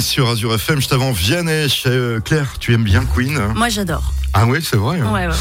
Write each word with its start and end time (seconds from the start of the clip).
Queen 0.00 0.08
sur 0.08 0.28
Azure 0.30 0.54
FM. 0.54 0.76
Juste 0.76 0.92
avant 0.94 1.12
Vianney, 1.12 1.66
euh, 1.86 2.20
Claire, 2.20 2.54
tu 2.58 2.72
aimes 2.72 2.84
bien 2.84 3.04
Queen 3.04 3.38
Moi, 3.54 3.68
j'adore. 3.68 4.14
Ah 4.32 4.46
oui, 4.46 4.60
c'est 4.62 4.76
vrai. 4.76 4.98
hein. 4.98 5.12
Ouais, 5.12 5.26
ouais, 5.26 5.32
ouais. 5.32 5.34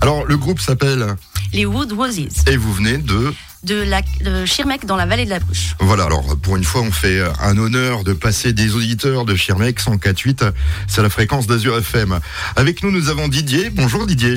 Alors, 0.00 0.24
le 0.24 0.36
groupe 0.36 0.60
s'appelle 0.60 1.16
Les 1.52 1.66
Wood 1.66 1.92
Roses 1.92 2.20
Et 2.46 2.56
vous 2.56 2.72
venez 2.72 2.98
de. 2.98 3.34
de, 3.64 3.74
la, 3.74 4.02
de 4.24 4.46
Schirmeck 4.46 4.86
dans 4.86 4.94
la 4.96 5.06
vallée 5.06 5.24
de 5.24 5.30
la 5.30 5.40
Bruche. 5.40 5.74
Voilà, 5.80 6.04
alors 6.04 6.36
pour 6.40 6.56
une 6.56 6.62
fois, 6.62 6.82
on 6.82 6.92
fait 6.92 7.22
un 7.40 7.58
honneur 7.58 8.04
de 8.04 8.12
passer 8.12 8.52
des 8.52 8.76
auditeurs 8.76 9.24
de 9.24 9.34
Schirmeck 9.34 9.80
104.8. 9.80 10.52
C'est 10.86 11.02
la 11.02 11.10
fréquence 11.10 11.48
d'Azure 11.48 11.76
FM. 11.78 12.20
Avec 12.54 12.84
nous, 12.84 12.92
nous 12.92 13.08
avons 13.08 13.26
Didier. 13.26 13.70
Bonjour 13.70 14.06
Didier. 14.06 14.36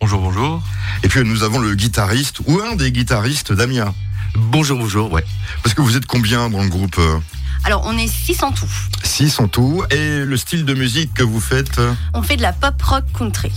Bonjour, 0.00 0.20
bonjour. 0.20 0.62
Et 1.02 1.08
puis 1.08 1.24
nous 1.24 1.42
avons 1.42 1.58
le 1.58 1.74
guitariste 1.74 2.38
ou 2.46 2.60
un 2.60 2.76
des 2.76 2.92
guitaristes 2.92 3.52
Damien. 3.52 3.92
Bonjour, 4.36 4.78
bonjour, 4.78 5.10
ouais. 5.12 5.24
Parce 5.64 5.74
que 5.74 5.80
vous 5.82 5.96
êtes 5.96 6.06
combien 6.06 6.50
dans 6.50 6.62
le 6.62 6.68
groupe 6.68 6.96
euh? 6.98 7.18
Alors, 7.64 7.82
on 7.84 7.96
est 7.98 8.06
six 8.08 8.42
en 8.42 8.52
tout. 8.52 8.68
Six 9.02 9.40
en 9.40 9.48
tout. 9.48 9.82
Et 9.90 10.24
le 10.24 10.36
style 10.36 10.64
de 10.64 10.74
musique 10.74 11.12
que 11.14 11.22
vous 11.22 11.40
faites 11.40 11.78
euh 11.78 11.92
On 12.14 12.22
fait 12.22 12.36
de 12.36 12.42
la 12.42 12.52
pop 12.52 12.80
rock 12.82 13.04
country. 13.16 13.52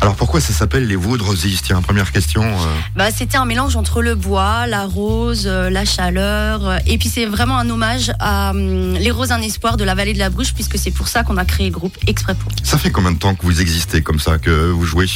Alors 0.00 0.14
pourquoi 0.14 0.40
ça 0.40 0.52
s'appelle 0.52 0.86
les 0.86 0.96
Wood 0.96 1.20
Roses 1.20 1.46
Tiens, 1.62 1.82
première 1.82 2.12
question. 2.12 2.42
euh. 2.42 2.74
Bah, 2.96 3.10
c'était 3.10 3.36
un 3.36 3.44
mélange 3.44 3.76
entre 3.76 4.02
le 4.02 4.14
bois, 4.14 4.66
la 4.66 4.84
rose, 4.86 5.44
euh, 5.46 5.70
la 5.70 5.84
chaleur. 5.84 6.78
Et 6.86 6.98
puis, 6.98 7.08
c'est 7.08 7.26
vraiment 7.26 7.58
un 7.58 7.68
hommage 7.70 8.12
à 8.18 8.50
hum, 8.50 8.94
les 8.94 9.10
roses 9.10 9.32
un 9.32 9.42
espoir 9.42 9.76
de 9.76 9.84
la 9.84 9.94
vallée 9.94 10.14
de 10.14 10.18
la 10.18 10.30
Bruche, 10.30 10.54
puisque 10.54 10.78
c'est 10.78 10.90
pour 10.90 11.08
ça 11.08 11.22
qu'on 11.22 11.36
a 11.36 11.44
créé 11.44 11.66
le 11.66 11.72
groupe 11.72 11.96
exprès 12.06 12.34
pour. 12.34 12.50
Ça 12.62 12.78
fait 12.78 12.90
combien 12.90 13.12
de 13.12 13.18
temps 13.18 13.34
que 13.34 13.42
vous 13.42 13.60
existez 13.60 14.02
comme 14.02 14.18
ça, 14.18 14.38
que 14.38 14.70
vous 14.70 14.84
jouez? 14.84 15.06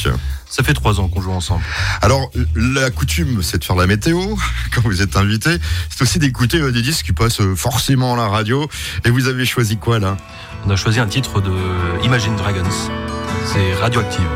Ça 0.49 0.63
fait 0.63 0.73
trois 0.73 0.99
ans 0.99 1.07
qu'on 1.07 1.21
joue 1.21 1.31
ensemble. 1.31 1.63
Alors, 2.01 2.29
la 2.55 2.89
coutume, 2.89 3.41
c'est 3.43 3.59
de 3.59 3.63
faire 3.63 3.75
la 3.75 3.87
météo 3.87 4.35
quand 4.73 4.81
vous 4.81 5.01
êtes 5.01 5.17
invité. 5.17 5.57
C'est 5.89 6.01
aussi 6.01 6.19
d'écouter 6.19 6.59
des 6.71 6.81
disques 6.81 7.05
qui 7.05 7.13
passent 7.13 7.41
forcément 7.55 8.13
à 8.13 8.24
radio. 8.27 8.67
Et 9.05 9.09
vous 9.09 9.27
avez 9.27 9.45
choisi 9.45 9.77
quoi 9.77 9.99
là? 9.99 10.17
On 10.65 10.69
a 10.69 10.75
choisi 10.75 10.99
un 10.99 11.07
titre 11.07 11.41
de 11.41 11.51
Imagine 12.03 12.35
Dragons. 12.35 12.63
C'est 13.45 13.73
Radioactive. 13.75 14.27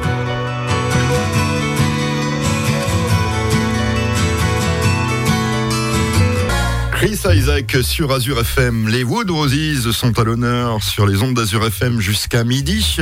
Chris 7.00 7.22
Isaac 7.34 7.78
sur 7.82 8.12
Azure 8.12 8.42
FM. 8.42 8.90
Les 8.90 9.04
Wood 9.04 9.32
Roses 9.32 9.90
sont 9.92 10.20
à 10.20 10.26
l'honneur 10.26 10.84
sur 10.84 11.08
les 11.08 11.22
ondes 11.22 11.34
d'Azure 11.34 11.66
FM 11.66 12.02
jusqu'à 12.02 12.44
midi. 12.44 12.98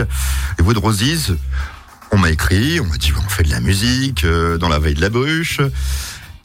Les 0.60 0.64
Wood 0.64 0.78
Roses, 0.78 1.36
on 2.12 2.20
m'a 2.20 2.30
écrit, 2.30 2.80
on 2.80 2.86
m'a 2.86 2.98
dit 2.98 3.12
on 3.18 3.28
fait 3.28 3.42
de 3.42 3.50
la 3.50 3.60
musique 3.60 4.24
euh, 4.24 4.60
dans 4.60 4.70
la 4.70 4.78
veille 4.78 4.94
de 4.94 5.02
la 5.02 5.10
bruche. 5.10 5.62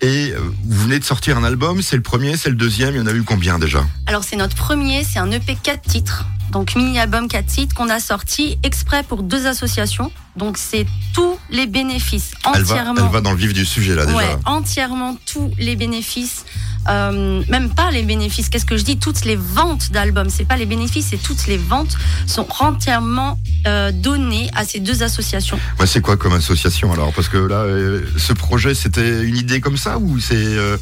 Et 0.02 0.32
euh, 0.32 0.40
vous 0.64 0.82
venez 0.82 0.98
de 0.98 1.04
sortir 1.04 1.38
un 1.38 1.44
album, 1.44 1.80
c'est 1.80 1.94
le 1.94 2.02
premier, 2.02 2.36
c'est 2.36 2.50
le 2.50 2.56
deuxième, 2.56 2.94
il 2.94 2.98
y 2.98 3.00
en 3.00 3.06
a 3.06 3.12
eu 3.12 3.22
combien 3.22 3.60
déjà? 3.60 3.84
Alors, 4.06 4.24
c'est 4.24 4.34
notre 4.34 4.56
premier, 4.56 5.04
c'est 5.04 5.20
un 5.20 5.30
EP 5.30 5.56
4 5.62 5.80
titres. 5.80 6.26
Donc, 6.52 6.76
mini-album 6.76 7.28
4 7.28 7.46
titres 7.46 7.74
qu'on 7.74 7.88
a 7.88 7.98
sorti 7.98 8.58
exprès 8.62 9.02
pour 9.02 9.22
deux 9.22 9.46
associations. 9.46 10.12
Donc, 10.36 10.58
c'est 10.58 10.86
tous 11.14 11.38
les 11.50 11.66
bénéfices 11.66 12.32
elle 12.54 12.62
va, 12.62 12.74
entièrement. 12.74 13.06
elle 13.06 13.12
va 13.12 13.20
dans 13.22 13.32
le 13.32 13.38
vif 13.38 13.52
du 13.54 13.64
sujet 13.64 13.94
là 13.94 14.04
déjà. 14.04 14.16
Ouais, 14.16 14.36
entièrement 14.44 15.16
tous 15.26 15.50
les 15.58 15.76
bénéfices. 15.76 16.44
Euh, 16.88 17.42
même 17.48 17.70
pas 17.70 17.90
les 17.90 18.02
bénéfices. 18.02 18.48
Qu'est-ce 18.48 18.66
que 18.66 18.76
je 18.76 18.82
dis? 18.82 18.98
Toutes 18.98 19.24
les 19.24 19.36
ventes 19.36 19.92
d'albums. 19.92 20.30
C'est 20.30 20.44
pas 20.44 20.56
les 20.56 20.66
bénéfices, 20.66 21.08
c'est 21.10 21.22
toutes 21.22 21.46
les 21.46 21.56
ventes 21.56 21.96
sont 22.26 22.46
entièrement 22.60 23.38
euh, 23.66 23.92
données 23.92 24.50
à 24.54 24.64
ces 24.64 24.80
deux 24.80 25.02
associations. 25.02 25.58
Ouais, 25.78 25.86
c'est 25.86 26.00
quoi 26.00 26.16
comme 26.16 26.32
association 26.32 26.92
alors? 26.92 27.12
Parce 27.12 27.28
que 27.28 27.38
là, 27.38 27.60
euh, 27.60 28.04
ce 28.16 28.32
projet, 28.32 28.74
c'était 28.74 29.22
une 29.22 29.36
idée 29.36 29.60
comme 29.60 29.76
ça 29.76 29.98
ou 29.98 30.18
c'est 30.18 30.34
euh, 30.34 30.76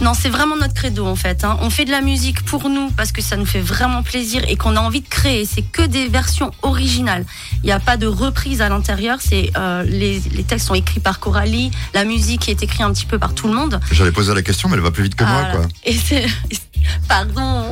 Non, 0.00 0.12
c'est 0.14 0.28
vraiment 0.28 0.56
notre 0.56 0.74
credo 0.74 1.06
en 1.06 1.16
fait. 1.16 1.44
hein. 1.44 1.56
On 1.62 1.70
fait 1.70 1.84
de 1.84 1.90
la 1.90 2.00
musique 2.00 2.44
pour 2.44 2.68
nous 2.68 2.90
parce 2.90 3.12
que 3.12 3.22
ça 3.22 3.36
nous 3.36 3.46
fait 3.46 3.60
vraiment 3.60 4.02
plaisir 4.02 4.42
et 4.48 4.56
qu'on 4.56 4.76
a 4.76 4.80
envie 4.80 5.00
de 5.00 5.08
créer. 5.08 5.44
C'est 5.46 5.62
que 5.62 5.82
des 5.82 6.08
versions 6.08 6.50
originales. 6.62 7.24
Il 7.62 7.66
n'y 7.66 7.72
a 7.72 7.80
pas 7.80 7.96
de 7.96 8.06
reprise 8.06 8.60
à 8.60 8.68
l'intérieur. 8.68 9.18
C'est 9.20 9.50
euh, 9.56 9.82
les, 9.84 10.20
les 10.32 10.44
textes 10.44 10.66
sont 10.68 10.74
écrits 10.74 11.00
par 11.00 11.18
Coralie, 11.18 11.70
la 11.94 12.04
musique 12.04 12.48
est 12.48 12.62
écrite 12.62 12.82
un 12.82 12.92
petit 12.92 13.06
peu 13.06 13.18
par 13.18 13.34
tout 13.34 13.48
le 13.48 13.54
monde. 13.54 13.80
J'allais 13.90 14.12
poser 14.12 14.34
la 14.34 14.42
question, 14.42 14.68
mais 14.68 14.76
elle 14.76 14.82
va 14.82 14.90
plus 14.90 15.04
vite 15.04 15.14
que 15.14 15.24
moi, 15.24 15.44
quoi. 15.52 15.62
Et 15.84 15.94
c'est 15.94 16.26
pardon. 17.08 17.70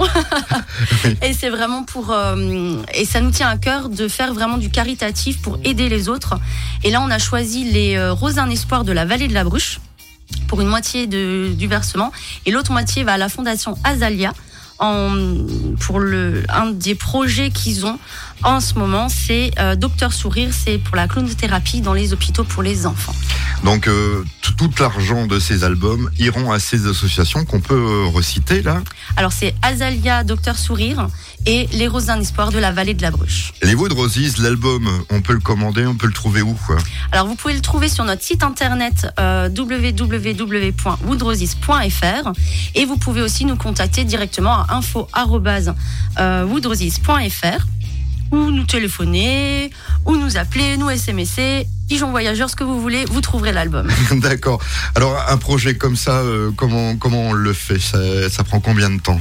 et 1.23 1.33
c'est 1.35 1.51
vraiment 1.51 1.85
pour 1.85 2.11
euh, 2.11 2.77
et 2.95 3.05
ça 3.05 3.21
nous 3.21 3.31
tient 3.31 3.49
à 3.49 3.57
cœur 3.59 3.89
de 3.89 4.09
faire 4.09 4.33
vraiment 4.35 4.57
du 4.57 4.71
caritatif 4.71 5.41
pour 5.43 5.59
aider 5.65 5.89
les 5.89 6.09
autres. 6.09 6.35
Et 6.83 6.91
là, 6.91 7.01
on 7.03 7.11
a 7.11 7.19
choisi 7.19 7.65
les 7.71 7.97
euh, 7.97 8.13
Roses 8.13 8.35
d'un 8.37 8.51
espoir 8.51 8.85
de 8.85 8.93
la 8.93 9.05
vallée 9.05 9.29
de 9.29 9.35
la 9.35 9.45
Bruche 9.45 9.79
pour 10.49 10.61
une 10.61 10.69
moitié 10.69 11.07
de, 11.07 11.53
du 11.57 11.67
versement 11.67 12.13
et 12.47 12.51
l'autre 12.51 12.73
moitié 12.73 13.05
va 13.05 13.15
à 13.15 13.19
la 13.19 13.29
fondation 13.29 13.77
Azalia. 13.85 14.33
En, 14.81 15.15
pour 15.79 16.01
le 16.01 16.43
un 16.49 16.73
des 16.73 16.97
projets 16.97 17.51
qu'ils 17.51 17.87
ont 17.87 17.97
en 18.43 18.61
ce 18.61 18.75
moment, 18.75 19.09
c'est 19.09 19.53
euh, 19.59 19.77
Docteur 19.77 20.13
Sourire, 20.13 20.51
c'est 20.53 20.79
pour 20.79 20.97
la 20.97 21.07
clownothérapie 21.07 21.81
dans 21.81 21.95
les 21.95 22.13
hôpitaux 22.13 22.43
pour 22.43 22.63
les 22.63 22.85
enfants. 22.85 23.15
Donc, 23.65 23.89
euh, 23.89 24.23
tout 24.59 24.71
l'argent 24.79 25.27
de 25.27 25.39
ces 25.39 25.65
albums 25.65 26.11
iront 26.19 26.53
à 26.53 26.59
ces 26.59 26.87
associations 26.87 27.45
qu'on 27.45 27.61
peut 27.61 27.75
euh, 27.75 28.07
reciter 28.07 28.63
là. 28.63 28.81
Alors 29.17 29.33
c'est 29.33 29.55
Azalia, 29.63 30.25
Docteur 30.25 30.57
Sourire 30.57 31.09
et 31.47 31.67
Les 31.73 31.89
Roses 31.89 32.07
d'un 32.07 32.21
Espoir 32.21 32.53
de 32.53 32.59
la 32.59 32.73
vallée 32.73 32.95
de 32.95 33.03
la 33.03 33.11
Bruche. 33.11 33.53
Les 33.63 33.75
Wood 33.75 33.93
Roses, 33.93 34.39
l'album, 34.39 34.89
on 35.11 35.21
peut 35.21 35.35
le 35.35 35.41
commander, 35.41 35.85
on 35.87 35.97
peut 35.97 36.07
le 36.07 36.13
trouver 36.13 36.43
où 36.43 36.55
quoi 36.67 36.77
Alors 37.13 37.27
vous 37.27 37.35
pouvez 37.35 37.55
le 37.55 37.61
trouver 37.61 37.89
sur 37.89 38.05
notre 38.05 38.23
site 38.23 38.43
internet 38.43 39.09
euh, 39.19 39.49
www.woodroses.fr 39.49 42.33
et 42.75 42.85
vous 42.85 42.97
pouvez 42.97 43.23
aussi 43.23 43.45
nous 43.45 43.57
contacter 43.57 44.05
directement 44.05 44.53
à 44.53 44.77
info@woodroses.fr 44.77 47.67
ou 48.31 48.51
nous 48.51 48.65
téléphoner 48.65 49.71
ou 50.07 50.17
nous 50.17 50.37
appeler, 50.37 50.77
nous 50.77 50.91
SMSer, 50.91 51.67
pigeon 51.89 52.11
voyageur, 52.11 52.49
ce 52.51 52.57
que 52.57 52.65
vous 52.65 52.81
voulez, 52.81 53.05
vous 53.07 53.21
trouverez 53.21 53.53
l'album. 53.53 53.89
D'accord. 54.13 54.61
Alors, 54.95 55.17
un 55.29 55.37
projet 55.37 55.77
comme 55.77 55.97
ça, 55.97 56.19
euh, 56.19 56.51
comment, 56.57 56.97
comment 56.97 57.29
on 57.29 57.33
le 57.33 57.53
fait? 57.53 57.79
Ça, 57.79 58.29
ça 58.31 58.45
prend 58.45 58.61
combien 58.61 58.91
de 58.91 59.01
temps? 59.01 59.21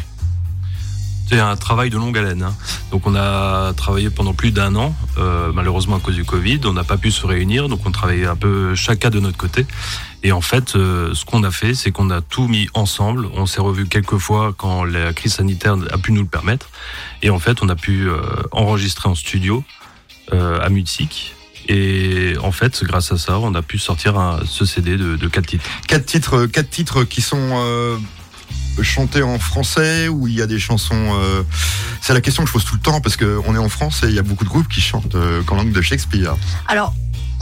C'est 1.30 1.40
un 1.40 1.56
travail 1.56 1.90
de 1.90 1.98
longue 1.98 2.18
haleine. 2.18 2.44
hein. 2.44 2.54
Donc 2.92 3.08
on 3.08 3.16
a 3.16 3.74
travaillé 3.74 4.10
pendant 4.10 4.34
plus 4.34 4.52
d'un 4.52 4.76
an, 4.76 4.94
euh, 5.18 5.52
malheureusement 5.54 5.96
à 5.96 6.00
cause 6.00 6.16
du 6.16 6.26
Covid, 6.26 6.60
on 6.66 6.74
n'a 6.74 6.84
pas 6.84 6.98
pu 6.98 7.12
se 7.12 7.26
réunir, 7.26 7.70
donc 7.70 7.80
on 7.86 7.92
travaillait 7.92 8.28
un 8.28 8.36
peu 8.36 8.76
chacun 8.76 9.10
de 9.10 9.20
notre 9.20 9.38
côté. 9.38 9.66
Et 10.22 10.32
en 10.32 10.42
fait, 10.42 10.76
euh, 10.76 11.14
ce 11.16 11.26
qu'on 11.26 11.44
a 11.44 11.50
fait, 11.50 11.74
c'est 11.76 11.92
qu'on 11.92 12.10
a 12.12 12.22
tout 12.22 12.48
mis 12.48 12.68
ensemble. 12.74 13.28
On 13.36 13.46
s'est 13.46 13.62
revu 13.62 13.88
quelques 13.88 14.18
fois 14.18 14.54
quand 14.56 14.84
la 14.84 15.12
crise 15.14 15.34
sanitaire 15.36 15.76
a 15.92 15.98
pu 15.98 16.12
nous 16.12 16.22
le 16.22 16.28
permettre. 16.28 16.70
Et 17.22 17.30
en 17.30 17.40
fait, 17.40 17.64
on 17.64 17.70
a 17.70 17.76
pu 17.76 18.08
euh, 18.08 18.22
enregistrer 18.52 19.10
en 19.10 19.16
studio 19.16 19.64
euh, 20.34 20.60
à 20.62 20.70
Mutzig. 20.70 21.34
Et 21.68 22.34
en 22.42 22.52
fait, 22.52 22.84
grâce 22.84 23.12
à 23.12 23.18
ça, 23.18 23.40
on 23.40 23.54
a 23.56 23.62
pu 23.62 23.80
sortir 23.80 24.18
un, 24.18 24.40
ce 24.46 24.66
CD 24.66 24.98
de, 24.98 25.16
de 25.16 25.28
quatre 25.28 25.46
titres. 25.48 25.66
Quatre 25.88 26.06
titres, 26.06 26.46
quatre 26.46 26.70
titres 26.70 27.04
qui 27.04 27.22
sont 27.22 27.38
euh, 27.40 27.98
chantés 28.82 29.24
en 29.24 29.40
français 29.40 30.08
ou 30.08 30.28
il 30.28 30.36
y 30.36 30.42
a 30.42 30.48
des 30.48 30.60
chansons. 30.60 31.16
euh, 31.20 31.44
C'est 32.02 32.14
la 32.14 32.22
question 32.22 32.44
que 32.44 32.48
je 32.50 32.54
pose 32.54 32.66
tout 32.66 32.76
le 32.76 32.82
temps 32.82 33.02
parce 33.02 33.18
qu'on 33.18 33.56
est 33.56 33.60
en 33.60 33.70
France 33.70 34.04
et 34.04 34.08
il 34.08 34.14
y 34.16 34.20
a 34.20 34.24
beaucoup 34.24 34.44
de 34.44 34.50
groupes 34.50 34.68
qui 34.68 34.82
chantent 34.82 35.16
euh, 35.16 35.42
qu'en 35.44 35.56
langue 35.56 35.72
de 35.72 35.82
Shakespeare. 35.82 36.36
Alors, 36.68 36.94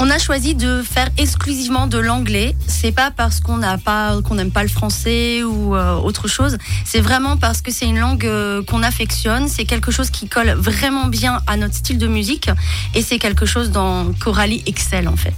on 0.02 0.10
a 0.10 0.18
choisi 0.18 0.56
de 0.56 0.82
faire 0.82 1.10
exclusivement 1.20 1.86
de 1.86 2.00
l'anglais. 2.00 2.56
C'est 2.66 2.92
pas 2.92 3.12
parce 3.12 3.40
qu'on 3.40 3.58
n'a 3.58 3.78
pas, 3.78 4.20
qu'on 4.24 4.34
n'aime 4.34 4.50
pas 4.50 4.64
le 4.64 4.70
français 4.70 5.44
ou 5.44 5.76
euh, 5.76 5.94
autre 5.94 6.28
chose. 6.28 6.58
C'est 6.86 7.02
vraiment 7.02 7.38
parce 7.38 7.62
que 7.62 7.72
c'est 7.72 7.86
une 7.86 8.00
langue 8.00 8.26
euh, 8.26 8.64
qu'on 8.64 8.82
affectionne. 8.82 9.48
C'est 9.48 9.66
quelque 9.66 9.92
chose 9.92 10.10
qui 10.10 10.28
colle 10.28 10.54
vraiment 10.54 11.06
bien 11.06 11.42
à 11.46 11.56
notre 11.56 11.76
style 11.76 12.00
de 12.00 12.08
musique 12.08 12.50
et 12.96 13.04
c'est 13.04 13.20
quelque 13.20 13.46
chose 13.46 13.70
dans 13.70 14.12
Coralie 14.14 14.64
excelle 14.66 15.08
en 15.08 15.18
fait. 15.18 15.36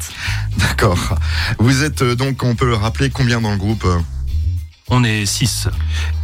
D'accord. 0.58 1.18
Vous 1.60 1.84
êtes 1.84 2.02
euh, 2.02 2.16
donc, 2.16 2.42
on 2.44 2.56
peut 2.56 2.66
le 2.66 2.76
rappeler, 2.76 3.10
combien 3.10 3.42
dans 3.42 3.52
le 3.52 3.58
groupe 3.58 3.86
On 4.96 5.04
est 5.04 5.26
six. 5.26 5.68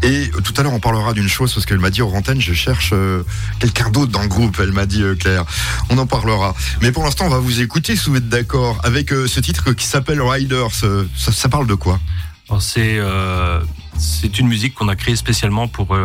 Et 0.04 0.30
tout 0.44 0.54
à 0.56 0.62
l'heure, 0.62 0.74
on 0.74 0.80
parlera 0.80 1.14
d'une 1.14 1.28
chose 1.28 1.52
parce 1.52 1.66
qu'elle 1.66 1.80
m'a 1.80 1.90
dit, 1.90 2.04
Orantène, 2.04 2.40
je 2.40 2.54
cherche 2.54 2.92
euh, 2.94 3.24
quelqu'un 3.58 3.90
d'autre 3.90 4.12
dans 4.12 4.22
le 4.22 4.28
groupe. 4.28 4.58
Elle 4.62 4.74
m'a 4.74 4.86
dit, 4.86 5.02
euh, 5.02 5.16
Claire. 5.16 5.44
On 5.90 5.98
en 5.98 6.06
parlera. 6.06 6.54
Mais 6.84 6.92
pour 6.92 7.04
l'instant, 7.04 7.26
on 7.26 7.30
va 7.30 7.40
vous 7.40 7.62
écouter, 7.62 7.96
si 7.96 8.12
vous 8.12 8.18
êtes 8.18 8.30
d'accord, 8.30 8.80
avec 8.84 9.12
euh, 9.12 9.26
ce 9.26 9.40
titre 9.40 9.74
qui 9.74 9.88
s'appelle 9.88 10.22
Riders. 10.22 10.70
Ça, 10.72 11.32
ça 11.32 11.50
parle 11.50 11.66
de 11.66 11.74
quoi? 11.74 12.00
Alors, 12.48 12.62
C'est 12.62 14.40
une 14.40 14.48
musique 14.48 14.76
qu'on 14.76 14.88
a 14.88 14.96
créée 14.96 15.16
spécialement 15.16 15.68
pour 15.68 15.98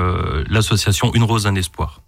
l'association 0.49 1.13
Une 1.15 1.25
Rose, 1.25 1.47
un 1.47 1.55
Espoir. 1.55 2.01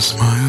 as. 0.00 0.39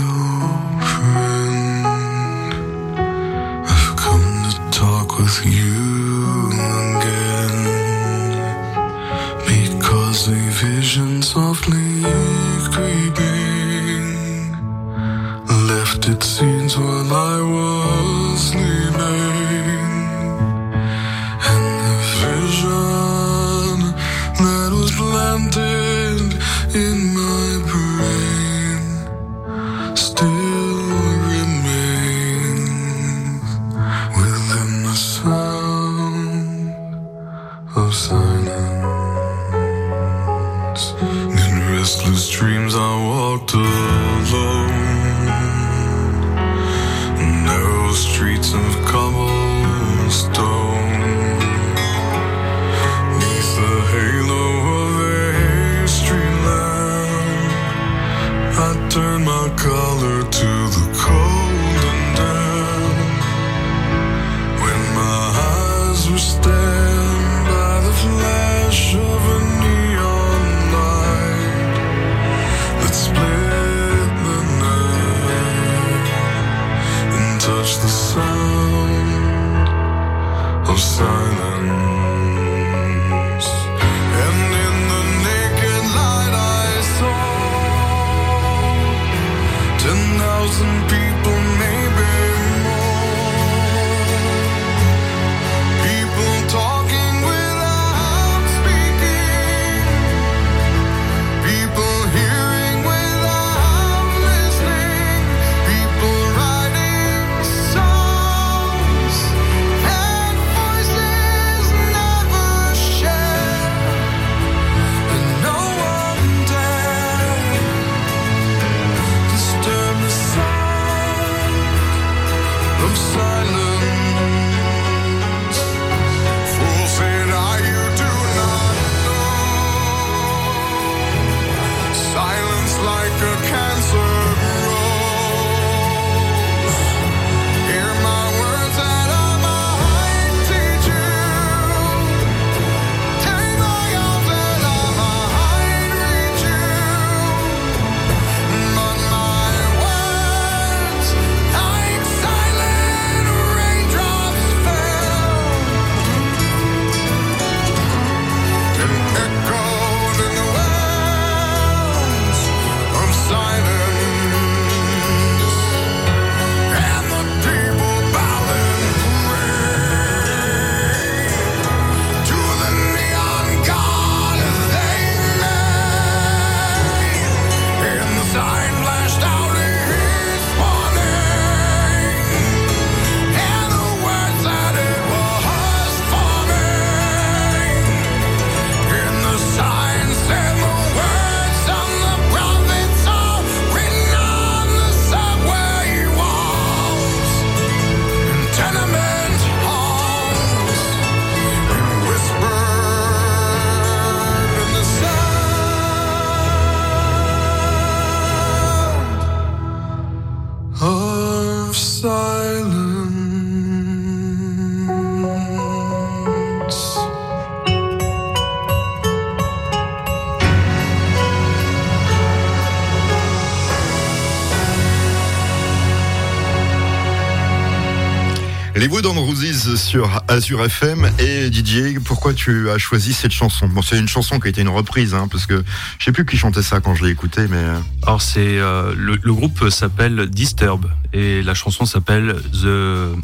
Sur 229.92 230.24
Azure 230.30 230.64
FM. 230.64 231.12
Et 231.20 231.50
Didier, 231.50 232.00
pourquoi 232.00 232.34
tu 232.34 232.70
as 232.70 232.78
choisi 232.78 233.12
cette 233.12 233.34
chanson? 233.34 233.68
Bon, 233.68 233.82
c'est 233.82 234.00
une 234.00 234.08
chanson 234.08 234.40
qui 234.40 234.48
a 234.48 234.50
été 234.50 234.62
une 234.62 234.70
reprise, 234.70 235.14
hein, 235.14 235.28
parce 235.30 235.46
que 235.46 235.66
je 236.00 236.06
sais 236.06 236.14
plus 236.14 236.26
qui 236.26 236.38
chantait 236.38 236.62
ça 236.62 236.80
quand 236.80 236.96
je 236.96 237.04
l'ai 237.04 237.12
écouté, 237.12 237.42
mais. 237.50 237.58
Euh. 237.58 237.78
Alors 238.04 238.22
c'est 238.22 238.40
euh, 238.58 238.94
le, 238.96 239.34
groupe 239.34 239.68
s'appelle 239.70 240.28
Disturb 240.28 240.86
et 241.12 241.44
la 241.44 241.54
chanson 241.54 241.84
s'appelle 241.84 242.38
The 242.54 243.18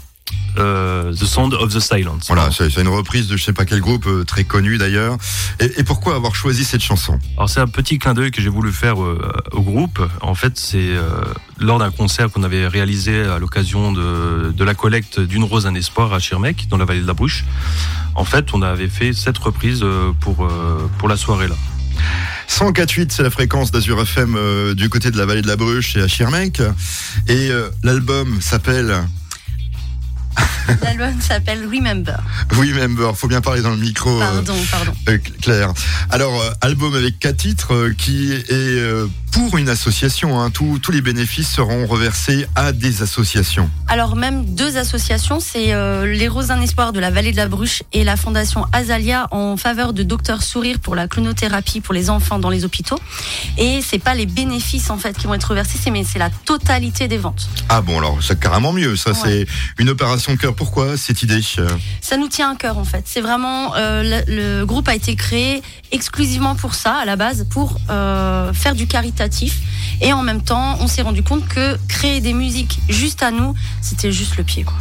euh, 0.57 1.13
The 1.13 1.25
Sound 1.25 1.53
of 1.53 1.73
the 1.73 1.79
Silence. 1.79 2.25
Voilà, 2.27 2.49
c'est 2.51 2.75
une 2.77 2.87
reprise 2.87 3.27
de 3.27 3.37
je 3.37 3.43
sais 3.43 3.53
pas 3.53 3.65
quel 3.65 3.79
groupe 3.79 4.07
euh, 4.07 4.23
très 4.23 4.43
connu 4.43 4.77
d'ailleurs. 4.77 5.17
Et, 5.59 5.83
pourquoi 5.83 6.15
avoir 6.15 6.35
choisi 6.35 6.63
cette 6.63 6.81
chanson? 6.81 7.19
Alors 7.37 7.49
c'est 7.49 7.59
un 7.59 7.67
petit 7.67 7.99
clin 7.99 8.13
d'œil 8.13 8.31
que 8.31 8.41
j'ai 8.41 8.49
voulu 8.49 8.71
faire 8.71 9.01
euh, 9.01 9.31
au 9.51 9.61
groupe. 9.61 10.01
En 10.21 10.35
fait, 10.35 10.57
c'est 10.57 10.95
lors 11.59 11.79
d'un 11.79 11.91
concert 11.91 12.31
qu'on 12.31 12.43
avait 12.43 12.67
réalisé 12.67 13.21
à 13.21 13.39
l'occasion 13.39 13.91
de, 13.91 14.51
de, 14.51 14.63
la 14.63 14.73
collecte 14.73 15.19
d'une 15.19 15.43
rose 15.43 15.67
un 15.67 15.75
espoir 15.75 16.13
à 16.13 16.19
Schirmeck, 16.19 16.67
dans 16.69 16.77
la 16.77 16.85
vallée 16.85 17.01
de 17.01 17.07
la 17.07 17.13
Bouche. 17.13 17.45
En 18.15 18.25
fait, 18.25 18.53
on 18.53 18.61
avait 18.61 18.89
fait 18.89 19.13
cette 19.13 19.37
reprise 19.37 19.85
pour 20.19 20.47
pour 20.97 21.07
la 21.07 21.17
soirée 21.17 21.47
là. 21.47 21.55
104.8, 22.49 23.11
c'est 23.11 23.23
la 23.23 23.29
fréquence 23.29 23.71
d'Azur 23.71 24.01
FM 24.01 24.73
du 24.73 24.89
côté 24.89 25.11
de 25.11 25.17
la 25.17 25.25
vallée 25.25 25.41
de 25.41 25.47
la 25.47 25.55
Bruche 25.55 25.95
et 25.95 26.01
à 26.01 26.07
Schirmeck. 26.07 26.61
Et 27.27 27.49
l'album 27.83 28.41
s'appelle 28.41 29.03
L'album 30.83 31.21
s'appelle 31.21 31.65
Remember. 31.65 32.17
Remember, 32.51 33.15
faut 33.15 33.27
bien 33.27 33.41
parler 33.41 33.61
dans 33.61 33.71
le 33.71 33.77
micro. 33.77 34.09
Euh, 34.09 34.19
pardon, 34.19 34.55
pardon. 34.71 34.93
Euh, 35.09 35.17
Claire. 35.41 35.73
Alors, 36.09 36.41
euh, 36.41 36.51
album 36.61 36.95
avec 36.95 37.19
quatre 37.19 37.37
titres 37.37 37.89
qui 37.97 38.33
est 38.33 38.81
pour 39.31 39.57
une 39.57 39.69
association. 39.69 40.41
Hein. 40.41 40.49
Tous, 40.49 40.79
tous 40.79 40.91
les 40.91 41.01
bénéfices 41.01 41.49
seront 41.49 41.85
reversés 41.85 42.47
à 42.55 42.71
des 42.71 43.01
associations. 43.01 43.69
Alors 43.87 44.15
même 44.15 44.45
deux 44.45 44.77
associations, 44.77 45.39
c'est 45.39 45.73
les 46.05 46.27
Roses 46.27 46.47
d'un 46.47 46.61
Espoir 46.61 46.91
de 46.91 46.99
la 46.99 47.11
Vallée 47.11 47.31
de 47.31 47.37
la 47.37 47.47
Bruche 47.47 47.83
et 47.93 48.03
la 48.03 48.17
Fondation 48.17 48.65
Azalia 48.73 49.27
en 49.31 49.57
faveur 49.57 49.93
de 49.93 50.03
Docteur 50.03 50.41
Sourire 50.41 50.79
pour 50.79 50.95
la 50.95 51.07
clonothérapie 51.07 51.81
pour 51.81 51.93
les 51.93 52.09
enfants 52.09 52.39
dans 52.39 52.49
les 52.49 52.65
hôpitaux. 52.65 52.99
Et 53.57 53.81
c'est 53.81 53.99
pas 53.99 54.15
les 54.15 54.25
bénéfices 54.25 54.89
en 54.89 54.97
fait 54.97 55.17
qui 55.17 55.27
vont 55.27 55.35
être 55.35 55.49
reversés, 55.49 55.77
c'est 55.81 55.91
mais 55.91 56.03
c'est 56.03 56.19
la 56.19 56.29
totalité 56.29 57.07
des 57.07 57.17
ventes. 57.17 57.49
Ah 57.69 57.81
bon 57.81 57.99
alors 57.99 58.17
c'est 58.21 58.39
carrément 58.39 58.73
mieux. 58.73 58.95
Ça 58.95 59.13
c'est 59.13 59.45
une 59.77 59.89
opération 59.89 60.35
cœur. 60.35 60.55
Pourquoi 60.57 60.97
cette 60.97 61.21
idée 61.21 61.39
Ça 62.01 62.17
nous 62.17 62.27
tient 62.27 62.51
à 62.51 62.55
cœur 62.55 62.77
en 62.79 62.83
fait. 62.83 63.03
C'est 63.05 63.21
vraiment 63.21 63.75
euh, 63.75 64.23
le, 64.27 64.65
groupe 64.65 64.89
a 64.89 64.95
été 64.95 65.15
créé 65.15 65.61
exclusivement 65.91 66.55
pour 66.55 66.73
ça 66.73 66.95
à 66.95 67.05
la 67.05 67.15
base 67.15 67.45
pour 67.49 67.77
euh, 67.89 68.51
faire 68.53 68.75
du 68.75 68.87
caritatif 68.87 69.59
et 70.01 70.13
en 70.13 70.23
même 70.23 70.41
temps, 70.41 70.77
on 70.79 70.87
s'est 70.87 71.01
rendu 71.03 71.23
compte 71.23 71.47
que 71.47 71.77
créer 71.87 72.21
des 72.21 72.33
musiques 72.33 72.79
juste 72.89 73.23
à 73.23 73.31
nous, 73.31 73.53
c'était 73.81 74.11
juste 74.11 74.37
le 74.37 74.43
pied. 74.43 74.63
Quoi. 74.63 74.75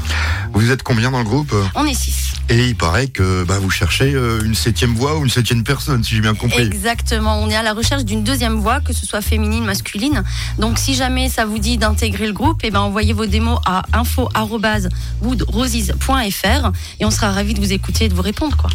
Vous 0.52 0.70
êtes 0.70 0.82
combien 0.82 1.10
dans 1.10 1.18
le 1.18 1.24
groupe? 1.24 1.54
On 1.74 1.86
est 1.86 1.94
six. 1.94 2.25
Et 2.48 2.68
il 2.68 2.76
paraît 2.76 3.08
que 3.08 3.42
bah, 3.44 3.58
vous 3.58 3.70
cherchez 3.70 4.14
euh, 4.14 4.40
une 4.44 4.54
septième 4.54 4.94
voix 4.94 5.18
ou 5.18 5.24
une 5.24 5.30
septième 5.30 5.64
personne, 5.64 6.04
si 6.04 6.14
j'ai 6.14 6.20
bien 6.20 6.34
compris. 6.34 6.62
Exactement. 6.62 7.42
On 7.42 7.50
est 7.50 7.56
à 7.56 7.64
la 7.64 7.72
recherche 7.72 8.04
d'une 8.04 8.22
deuxième 8.22 8.60
voix, 8.60 8.80
que 8.80 8.92
ce 8.92 9.04
soit 9.04 9.20
féminine, 9.20 9.64
masculine. 9.64 10.22
Donc, 10.58 10.78
si 10.78 10.94
jamais 10.94 11.28
ça 11.28 11.44
vous 11.44 11.58
dit 11.58 11.76
d'intégrer 11.76 12.28
le 12.28 12.32
groupe, 12.32 12.62
et 12.62 12.68
eh 12.68 12.70
ben, 12.70 12.78
envoyez 12.80 13.12
vos 13.12 13.26
démos 13.26 13.58
à 13.66 13.82
info.woodroses.fr 13.92 16.70
et 17.00 17.04
on 17.04 17.10
sera 17.10 17.32
ravis 17.32 17.54
de 17.54 17.60
vous 17.60 17.72
écouter 17.72 18.04
et 18.04 18.08
de 18.08 18.14
vous 18.14 18.22
répondre. 18.22 18.56
Quoi. 18.56 18.70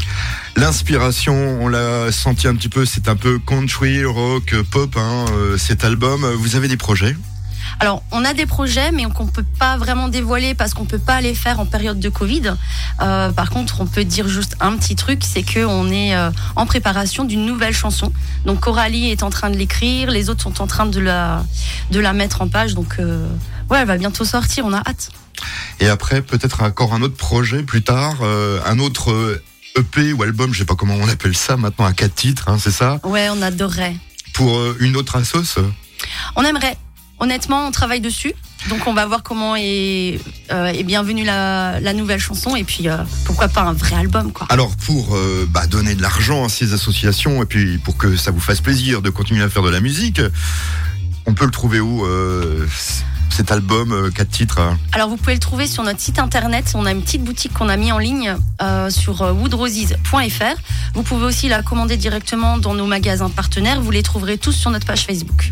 L'inspiration, 0.57 1.61
on 1.61 1.69
l'a 1.69 2.11
senti 2.11 2.49
un 2.49 2.55
petit 2.55 2.69
peu, 2.69 2.85
c'est 2.85 3.07
un 3.07 3.15
peu 3.15 3.39
country, 3.39 4.03
rock, 4.03 4.53
pop, 4.69 4.97
hein, 4.97 5.25
euh, 5.31 5.57
cet 5.57 5.85
album. 5.85 6.25
Vous 6.37 6.57
avez 6.57 6.67
des 6.67 6.77
projets? 6.77 7.15
Alors, 7.79 8.03
on 8.11 8.23
a 8.25 8.33
des 8.33 8.45
projets, 8.45 8.91
mais 8.91 9.03
qu'on 9.05 9.27
peut 9.27 9.45
pas 9.59 9.77
vraiment 9.77 10.07
dévoiler 10.07 10.53
parce 10.53 10.73
qu'on 10.73 10.85
peut 10.85 10.99
pas 10.99 11.21
les 11.21 11.33
faire 11.33 11.59
en 11.59 11.65
période 11.65 11.99
de 11.99 12.09
Covid. 12.09 12.53
Euh, 13.01 13.31
par 13.31 13.49
contre, 13.49 13.81
on 13.81 13.85
peut 13.85 14.03
dire 14.03 14.27
juste 14.27 14.55
un 14.59 14.77
petit 14.77 14.95
truc, 14.95 15.23
c'est 15.23 15.43
qu'on 15.43 15.89
est 15.91 16.15
euh, 16.15 16.29
en 16.55 16.65
préparation 16.65 17.23
d'une 17.23 17.45
nouvelle 17.45 17.73
chanson. 17.73 18.11
Donc, 18.45 18.59
Coralie 18.59 19.09
est 19.09 19.23
en 19.23 19.29
train 19.29 19.49
de 19.49 19.57
l'écrire, 19.57 20.11
les 20.11 20.29
autres 20.29 20.43
sont 20.43 20.61
en 20.61 20.67
train 20.67 20.85
de 20.85 20.99
la, 20.99 21.43
de 21.91 21.99
la 21.99 22.13
mettre 22.13 22.41
en 22.41 22.47
page. 22.47 22.75
Donc, 22.75 22.97
ouais, 22.99 23.79
elle 23.79 23.87
va 23.87 23.97
bientôt 23.97 24.25
sortir, 24.25 24.65
on 24.65 24.73
a 24.73 24.79
hâte. 24.79 25.09
Et 25.79 25.87
après, 25.87 26.21
peut-être 26.21 26.61
encore 26.61 26.93
un 26.93 27.01
autre 27.01 27.15
projet 27.15 27.63
plus 27.63 27.81
tard, 27.81 28.17
un 28.21 28.79
autre 28.79 29.41
EP 29.77 30.13
ou 30.13 30.23
album, 30.23 30.53
je 30.53 30.59
sais 30.59 30.65
pas 30.65 30.75
comment 30.75 30.95
on 30.95 31.07
appelle 31.07 31.35
ça 31.35 31.57
maintenant, 31.57 31.85
à 31.85 31.93
quatre 31.93 32.15
titres, 32.15 32.49
hein, 32.49 32.57
c'est 32.59 32.71
ça? 32.71 32.99
Ouais, 33.03 33.29
on 33.29 33.41
adorerait. 33.41 33.95
Pour 34.33 34.57
euh, 34.57 34.77
une 34.79 34.95
autre 34.95 35.23
sauce 35.25 35.57
On 36.35 36.43
aimerait. 36.43 36.77
Honnêtement, 37.21 37.67
on 37.67 37.71
travaille 37.71 38.01
dessus. 38.01 38.33
Donc 38.69 38.87
on 38.87 38.93
va 38.93 39.05
voir 39.05 39.21
comment 39.21 39.55
est, 39.55 40.19
euh, 40.51 40.83
bienvenue 40.83 41.23
la, 41.23 41.93
nouvelle 41.93 42.19
chanson 42.19 42.55
et 42.55 42.63
puis 42.63 42.89
euh, 42.89 42.97
pourquoi 43.25 43.47
pas 43.47 43.61
un 43.61 43.73
vrai 43.73 43.95
album 43.95 44.31
quoi. 44.31 44.47
Alors 44.49 44.75
pour 44.75 45.17
bah, 45.49 45.67
donner 45.67 45.95
de 45.95 46.01
l'argent 46.01 46.45
à 46.45 46.49
ces 46.49 46.73
associations 46.73 47.41
et 47.41 47.45
puis 47.45 47.77
pour 47.77 47.97
que 47.97 48.15
ça 48.15 48.31
vous 48.31 48.39
fasse 48.39 48.61
plaisir 48.61 49.01
de 49.01 49.09
continuer 49.09 49.43
à 49.43 49.49
faire 49.49 49.63
de 49.63 49.69
la 49.69 49.81
musique, 49.81 50.21
on 51.25 51.33
peut 51.33 51.45
le 51.45 51.51
trouver 51.51 51.79
où 51.79 52.05
cet 53.41 53.51
album, 53.51 53.91
euh, 53.91 54.11
quatre 54.11 54.29
titres 54.29 54.59
hein 54.59 54.77
Alors 54.91 55.09
vous 55.09 55.17
pouvez 55.17 55.33
le 55.33 55.39
trouver 55.39 55.65
sur 55.65 55.81
notre 55.81 55.99
site 55.99 56.19
internet. 56.19 56.73
On 56.75 56.85
a 56.85 56.91
une 56.91 57.01
petite 57.01 57.23
boutique 57.23 57.53
qu'on 57.53 57.69
a 57.69 57.75
mis 57.75 57.91
en 57.91 57.97
ligne 57.97 58.35
euh, 58.61 58.91
sur 58.91 59.23
euh, 59.23 59.31
woodroses.fr. 59.31 60.61
Vous 60.93 61.01
pouvez 61.01 61.25
aussi 61.25 61.49
la 61.49 61.63
commander 61.63 61.97
directement 61.97 62.59
dans 62.59 62.75
nos 62.75 62.85
magasins 62.85 63.31
partenaires. 63.31 63.81
Vous 63.81 63.89
les 63.89 64.03
trouverez 64.03 64.37
tous 64.37 64.51
sur 64.51 64.69
notre 64.69 64.85
page 64.85 65.07
Facebook. 65.07 65.51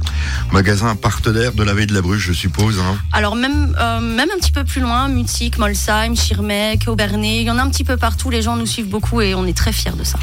Magasin 0.52 0.96
partenaire 0.96 1.54
de 1.54 1.64
la 1.64 1.74
Veille 1.74 1.88
de 1.88 1.96
la 1.96 2.04
Bruche, 2.04 2.28
je 2.28 2.34
suppose. 2.34 2.78
Hein. 2.80 2.96
Alors 3.12 3.36
même, 3.36 3.76
même 4.02 4.30
un 4.32 4.38
petit 4.40 4.52
peu 4.52 4.64
plus 4.64 4.82
loin, 4.82 5.08
Mutique, 5.08 5.58
Molsheim, 5.58 6.16
Schirmeck, 6.16 6.88
Aubernay, 6.88 7.42
il 7.42 7.48
y 7.48 7.50
en 7.50 7.58
a 7.58 7.64
un 7.64 7.70
petit 7.70 7.84
peu 7.84 7.98
partout. 7.98 8.30
Les 8.30 8.44
gens 8.44 8.56
nous 8.56 8.68
suivent 8.68 8.90
beaucoup 8.90 9.20
et 9.22 9.34
on 9.34 9.48
est 9.48 9.58
très 9.58 9.72
fiers 9.72 9.94
de 9.98 10.04
ça. 10.04 10.20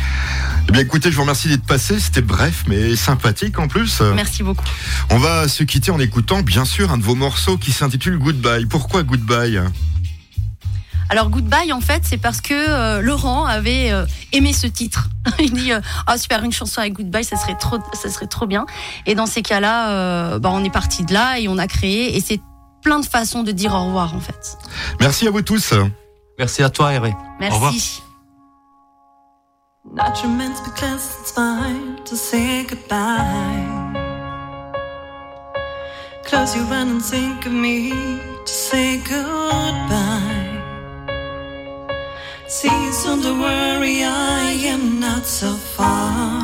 Eh 0.68 0.73
bien 0.73 0.82
écoutez, 0.82 1.11
je 1.11 1.16
vous 1.16 1.23
remercie 1.23 1.49
d'être 1.49 1.66
passé. 1.66 1.99
C'était 1.99 2.23
bref 2.23 2.62
mais 2.68 2.94
sympathique 2.94 3.58
en 3.58 3.66
plus. 3.66 4.02
Merci 4.14 4.44
beaucoup. 4.44 4.64
On 5.11 5.18
va 5.18 5.49
se 5.49 5.64
quitter 5.64 5.90
en 5.90 5.99
écoutant 5.99 6.42
bien 6.42 6.64
sûr 6.64 6.92
un 6.92 6.99
de 6.99 7.02
vos 7.02 7.16
morceaux 7.16 7.55
qui 7.56 7.72
s'intitule 7.72 8.18
Goodbye. 8.18 8.66
Pourquoi 8.66 9.02
Goodbye 9.02 9.60
alors 11.08 11.30
Goodbye 11.30 11.72
en 11.72 11.80
fait 11.80 12.02
c'est 12.04 12.16
parce 12.16 12.40
que 12.40 12.52
euh, 12.52 13.00
Laurent 13.00 13.44
avait 13.44 13.92
euh, 13.92 14.06
aimé 14.32 14.52
ce 14.52 14.66
titre. 14.66 15.08
Il 15.38 15.52
dit 15.52 15.72
euh, 15.72 15.80
ah 16.06 16.18
super 16.18 16.42
une 16.42 16.52
chanson 16.52 16.80
avec 16.80 16.94
Goodbye 16.94 17.25
ça 17.25 17.36
serait 17.36 17.56
trop 17.56 17.78
ça 17.92 18.10
serait 18.10 18.26
trop 18.26 18.46
bien. 18.46 18.66
Et 19.06 19.14
dans 19.14 19.26
ces 19.26 19.42
cas-là 19.42 20.38
bah, 20.38 20.50
on 20.52 20.64
est 20.64 20.70
parti 20.70 21.04
de 21.04 21.14
là 21.14 21.38
et 21.38 21.46
on 21.48 21.58
a 21.58 21.68
créé 21.68 22.16
et 22.16 22.20
c'est 22.20 22.40
plein 22.82 22.98
de 22.98 23.06
façons 23.06 23.42
de 23.42 23.52
dire 23.52 23.72
au 23.72 23.86
revoir 23.86 24.14
en 24.14 24.20
fait. 24.20 24.58
Merci 25.00 25.28
à 25.28 25.30
vous 25.30 25.42
tous. 25.42 25.75
Merci 26.38 26.62
à 26.62 26.70
toi 26.70 26.92
Hervé. 26.92 27.14
Merci. 27.38 28.02
Not 29.94 30.20
your 30.22 30.32
meant 30.32 30.60
because 30.64 31.20
it's 31.20 31.30
fine 31.30 31.96
to 32.04 32.16
say 32.16 32.64
goodbye. 32.64 33.86
Close 36.26 36.56
your 36.56 36.64
eyes 36.64 36.90
and 36.90 37.04
think 37.04 37.47
of 37.47 37.52
me 37.52 37.90
to 37.90 38.52
say 38.52 38.99
goodbye. 38.99 40.47
Please 42.97 43.04
don't 43.04 43.40
worry, 43.40 44.02
I 44.02 44.42
am 44.73 44.99
not 44.99 45.25
so 45.25 45.52
far. 45.54 46.40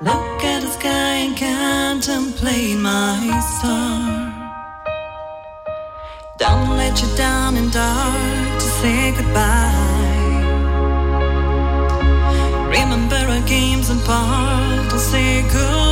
Look 0.00 0.44
at 0.44 0.60
the 0.62 0.70
sky 0.78 1.14
and 1.26 1.36
contemplate 1.36 2.78
my 2.78 3.40
star. 3.56 4.32
Don't 6.38 6.76
let 6.76 7.02
you 7.02 7.08
down 7.16 7.56
in 7.56 7.68
dark 7.70 8.58
to 8.62 8.68
say 8.80 9.12
goodbye. 9.16 10.44
Remember 12.76 13.16
our 13.16 13.44
games 13.48 13.90
and 13.90 14.00
part 14.04 14.90
to 14.90 14.98
say 14.98 15.42
goodbye. 15.42 15.83